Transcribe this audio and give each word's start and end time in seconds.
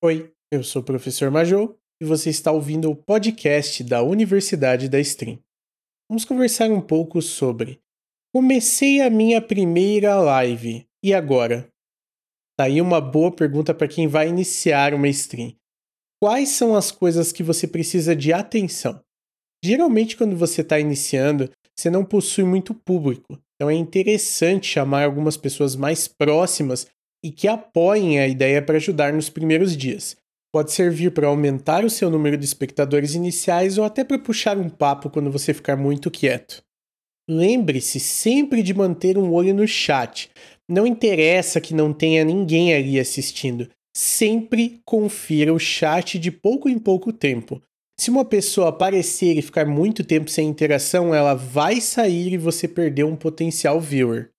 Oi, 0.00 0.32
eu 0.52 0.62
sou 0.62 0.80
o 0.80 0.84
professor 0.84 1.28
Major 1.28 1.76
e 2.00 2.06
você 2.06 2.30
está 2.30 2.52
ouvindo 2.52 2.88
o 2.88 2.94
podcast 2.94 3.82
da 3.82 4.00
Universidade 4.00 4.88
da 4.88 5.00
Stream. 5.00 5.40
Vamos 6.08 6.24
conversar 6.24 6.70
um 6.70 6.80
pouco 6.80 7.20
sobre 7.20 7.80
Comecei 8.32 9.00
a 9.00 9.10
minha 9.10 9.42
primeira 9.42 10.14
live 10.20 10.86
e 11.04 11.12
agora? 11.12 11.68
Tá 12.56 12.66
aí 12.66 12.80
uma 12.80 13.00
boa 13.00 13.34
pergunta 13.34 13.74
para 13.74 13.88
quem 13.88 14.06
vai 14.06 14.28
iniciar 14.28 14.94
uma 14.94 15.08
stream. 15.08 15.56
Quais 16.22 16.50
são 16.50 16.76
as 16.76 16.92
coisas 16.92 17.32
que 17.32 17.42
você 17.42 17.66
precisa 17.66 18.14
de 18.14 18.32
atenção? 18.32 19.02
Geralmente, 19.64 20.16
quando 20.16 20.36
você 20.36 20.60
está 20.60 20.78
iniciando, 20.78 21.50
você 21.76 21.90
não 21.90 22.04
possui 22.04 22.44
muito 22.44 22.72
público, 22.72 23.36
então 23.56 23.68
é 23.68 23.74
interessante 23.74 24.68
chamar 24.68 25.06
algumas 25.06 25.36
pessoas 25.36 25.74
mais 25.74 26.06
próximas 26.06 26.86
e 27.24 27.30
que 27.30 27.48
apoiem 27.48 28.18
a 28.18 28.28
ideia 28.28 28.62
para 28.62 28.76
ajudar 28.76 29.12
nos 29.12 29.28
primeiros 29.28 29.76
dias. 29.76 30.16
Pode 30.52 30.72
servir 30.72 31.10
para 31.12 31.26
aumentar 31.26 31.84
o 31.84 31.90
seu 31.90 32.10
número 32.10 32.36
de 32.36 32.44
espectadores 32.44 33.14
iniciais 33.14 33.76
ou 33.76 33.84
até 33.84 34.02
para 34.02 34.18
puxar 34.18 34.56
um 34.56 34.68
papo 34.68 35.10
quando 35.10 35.30
você 35.30 35.52
ficar 35.52 35.76
muito 35.76 36.10
quieto. 36.10 36.62
Lembre-se 37.28 38.00
sempre 38.00 38.62
de 38.62 38.72
manter 38.72 39.18
um 39.18 39.30
olho 39.30 39.52
no 39.52 39.68
chat. 39.68 40.30
Não 40.66 40.86
interessa 40.86 41.60
que 41.60 41.74
não 41.74 41.92
tenha 41.92 42.24
ninguém 42.24 42.72
ali 42.72 42.98
assistindo. 42.98 43.68
Sempre 43.94 44.80
confira 44.84 45.52
o 45.52 45.58
chat 45.58 46.18
de 46.18 46.30
pouco 46.30 46.68
em 46.68 46.78
pouco 46.78 47.12
tempo. 47.12 47.60
Se 48.00 48.10
uma 48.10 48.24
pessoa 48.24 48.68
aparecer 48.68 49.36
e 49.36 49.42
ficar 49.42 49.66
muito 49.66 50.04
tempo 50.04 50.30
sem 50.30 50.48
interação, 50.48 51.14
ela 51.14 51.34
vai 51.34 51.80
sair 51.80 52.32
e 52.32 52.38
você 52.38 52.66
perdeu 52.68 53.08
um 53.08 53.16
potencial 53.16 53.80
viewer. 53.80 54.30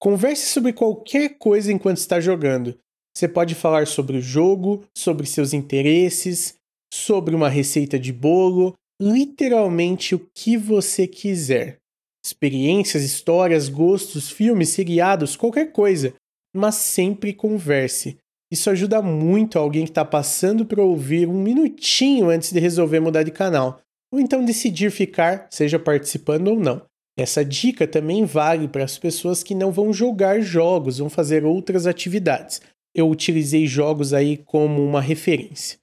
Converse 0.00 0.46
sobre 0.46 0.72
qualquer 0.72 1.38
coisa 1.38 1.72
enquanto 1.72 1.96
está 1.96 2.20
jogando. 2.20 2.78
Você 3.16 3.26
pode 3.26 3.56
falar 3.56 3.86
sobre 3.88 4.18
o 4.18 4.22
jogo, 4.22 4.84
sobre 4.96 5.26
seus 5.26 5.52
interesses, 5.52 6.54
sobre 6.94 7.34
uma 7.34 7.48
receita 7.48 7.98
de 7.98 8.12
bolo, 8.12 8.74
literalmente 9.00 10.14
o 10.14 10.24
que 10.32 10.56
você 10.56 11.06
quiser. 11.06 11.78
Experiências, 12.24 13.02
histórias, 13.02 13.68
gostos, 13.68 14.30
filmes, 14.30 14.68
seriados, 14.68 15.34
qualquer 15.34 15.72
coisa. 15.72 16.14
Mas 16.54 16.76
sempre 16.76 17.32
converse. 17.32 18.18
Isso 18.52 18.70
ajuda 18.70 19.02
muito 19.02 19.58
alguém 19.58 19.84
que 19.84 19.90
está 19.90 20.04
passando 20.04 20.64
para 20.64 20.82
ouvir 20.82 21.28
um 21.28 21.42
minutinho 21.42 22.30
antes 22.30 22.52
de 22.52 22.60
resolver 22.60 23.00
mudar 23.00 23.22
de 23.22 23.30
canal, 23.30 23.80
ou 24.12 24.18
então 24.18 24.44
decidir 24.44 24.90
ficar, 24.90 25.48
seja 25.50 25.78
participando 25.78 26.48
ou 26.48 26.58
não. 26.58 26.87
Essa 27.18 27.44
dica 27.44 27.84
também 27.84 28.24
vale 28.24 28.68
para 28.68 28.84
as 28.84 28.96
pessoas 28.96 29.42
que 29.42 29.52
não 29.52 29.72
vão 29.72 29.92
jogar 29.92 30.40
jogos, 30.40 30.98
vão 30.98 31.10
fazer 31.10 31.44
outras 31.44 31.84
atividades. 31.84 32.62
Eu 32.94 33.10
utilizei 33.10 33.66
jogos 33.66 34.12
aí 34.12 34.36
como 34.36 34.80
uma 34.84 35.00
referência. 35.00 35.80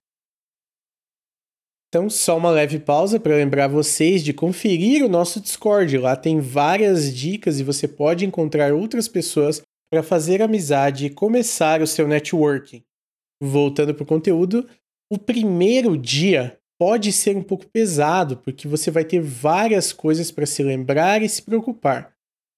Então, 1.89 2.09
só 2.09 2.37
uma 2.37 2.49
leve 2.49 2.79
pausa 2.79 3.19
para 3.19 3.35
lembrar 3.35 3.67
vocês 3.67 4.23
de 4.23 4.31
conferir 4.31 5.03
o 5.03 5.09
nosso 5.09 5.41
Discord. 5.41 5.97
Lá 5.97 6.15
tem 6.15 6.39
várias 6.39 7.13
dicas 7.13 7.59
e 7.59 7.63
você 7.63 7.85
pode 7.85 8.25
encontrar 8.25 8.73
outras 8.73 9.09
pessoas 9.09 9.61
para 9.91 10.01
fazer 10.01 10.41
amizade 10.41 11.05
e 11.05 11.09
começar 11.09 11.81
o 11.81 11.87
seu 11.87 12.07
networking. 12.07 12.81
Voltando 13.41 13.93
para 13.93 14.03
o 14.03 14.07
conteúdo, 14.07 14.65
o 15.11 15.17
primeiro 15.17 15.97
dia 15.97 16.57
pode 16.79 17.11
ser 17.11 17.35
um 17.35 17.43
pouco 17.43 17.65
pesado, 17.67 18.37
porque 18.37 18.67
você 18.67 18.91
vai 18.91 19.05
ter 19.05 19.21
várias 19.21 19.93
coisas 19.93 20.31
para 20.31 20.45
se 20.45 20.63
lembrar 20.63 21.21
e 21.21 21.29
se 21.29 21.41
preocupar. 21.41 22.13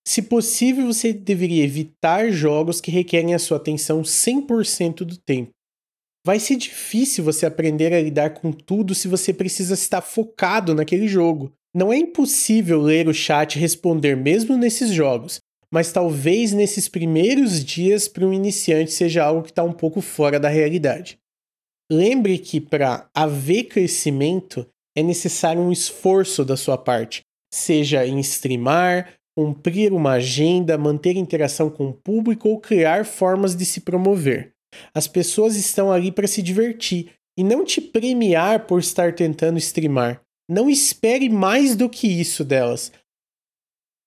Se 0.08 0.22
possível, 0.22 0.86
você 0.88 1.12
deveria 1.12 1.66
evitar 1.66 2.32
jogos 2.32 2.80
que 2.80 2.90
requerem 2.90 3.34
a 3.34 3.40
sua 3.40 3.58
atenção 3.58 4.02
100% 4.02 5.00
do 5.00 5.18
tempo. 5.18 5.52
Vai 6.26 6.40
ser 6.40 6.56
difícil 6.56 7.24
você 7.24 7.46
aprender 7.46 7.94
a 7.94 8.02
lidar 8.02 8.32
com 8.32 8.52
tudo 8.52 8.96
se 8.96 9.08
você 9.08 9.34
precisa 9.34 9.74
estar 9.74 10.02
focado 10.02 10.74
naquele 10.74 11.08
jogo. 11.08 11.54
Não 11.76 11.92
é 11.92 11.98
impossível 11.98 12.82
ler 12.82 13.08
o 13.08 13.14
chat 13.14 13.56
e 13.56 13.60
responder 13.60 14.16
mesmo 14.16 14.58
nesses 14.58 14.92
jogos, 14.92 15.40
mas 15.72 15.92
talvez 15.92 16.54
nesses 16.54 16.88
primeiros 16.88 17.64
dias 17.64 18.08
para 18.08 18.26
um 18.26 18.34
iniciante 18.34 18.92
seja 18.92 19.24
algo 19.24 19.44
que 19.44 19.52
está 19.52 19.64
um 19.64 19.74
pouco 19.74 20.02
fora 20.02 20.40
da 20.40 20.50
realidade. 20.50 21.20
Lembre 21.92 22.38
que 22.38 22.60
para 22.60 23.10
haver 23.16 23.64
crescimento 23.66 24.68
é 24.96 25.02
necessário 25.02 25.62
um 25.62 25.72
esforço 25.72 26.44
da 26.44 26.58
sua 26.58 26.78
parte, 26.78 27.22
seja 27.54 28.06
em 28.06 28.20
streamar, 28.20 29.14
cumprir 29.38 29.94
uma 29.94 30.14
agenda, 30.14 30.78
manter 30.78 31.16
interação 31.16 31.70
com 31.70 31.90
o 31.90 31.94
público 31.94 32.50
ou 32.50 32.60
criar 32.60 33.06
formas 33.06 33.56
de 33.56 33.66
se 33.66 33.82
promover. 33.82 34.52
As 34.94 35.08
pessoas 35.08 35.56
estão 35.56 35.92
ali 35.92 36.12
para 36.12 36.28
se 36.28 36.42
divertir 36.42 37.12
e 37.38 37.44
não 37.44 37.64
te 37.64 37.80
premiar 37.80 38.66
por 38.66 38.80
estar 38.80 39.14
tentando 39.14 39.58
streamar. 39.58 40.22
Não 40.50 40.70
espere 40.70 41.30
mais 41.30 41.76
do 41.76 41.88
que 41.88 42.08
isso 42.08 42.44
delas. 42.44 42.92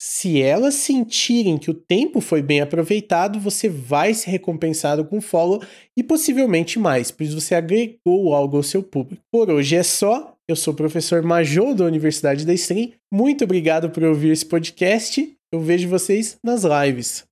Se 0.03 0.41
elas 0.41 0.73
sentirem 0.73 1.59
que 1.59 1.69
o 1.69 1.75
tempo 1.75 2.21
foi 2.21 2.41
bem 2.41 2.59
aproveitado, 2.59 3.39
você 3.39 3.69
vai 3.69 4.15
ser 4.15 4.31
recompensado 4.31 5.05
com 5.05 5.21
follow 5.21 5.61
e 5.95 6.01
possivelmente 6.01 6.79
mais, 6.79 7.11
pois 7.11 7.31
você 7.35 7.53
agregou 7.53 8.33
algo 8.33 8.57
ao 8.57 8.63
seu 8.63 8.81
público. 8.81 9.21
Por 9.31 9.51
hoje 9.51 9.75
é 9.75 9.83
só. 9.83 10.35
Eu 10.47 10.55
sou 10.55 10.73
o 10.73 10.75
professor 10.75 11.21
Major 11.21 11.75
da 11.75 11.85
Universidade 11.85 12.47
da 12.47 12.53
Stream. 12.55 12.93
Muito 13.13 13.43
obrigado 13.43 13.91
por 13.91 14.01
ouvir 14.03 14.31
esse 14.31 14.43
podcast. 14.43 15.37
Eu 15.53 15.59
vejo 15.59 15.87
vocês 15.87 16.35
nas 16.43 16.63
lives. 16.63 17.23